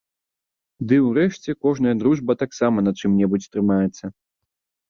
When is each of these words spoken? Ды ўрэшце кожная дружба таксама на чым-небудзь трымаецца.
Ды 0.91 0.95
ўрэшце 1.07 1.55
кожная 1.67 1.95
дружба 2.05 2.31
таксама 2.43 2.77
на 2.87 2.91
чым-небудзь 3.03 3.51
трымаецца. 3.57 4.05